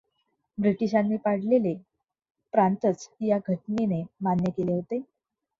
ब्रिटिशांनी 0.57 1.17
पाडलेले 1.17 1.73
प्रांतच 2.53 3.07
या 3.21 3.37
घटनेने 3.47 4.03
मान्य 4.21 4.49
केले 4.51 4.73
होते. 4.73 5.01